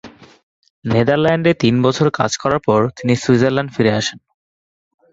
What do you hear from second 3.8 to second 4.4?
আসেন।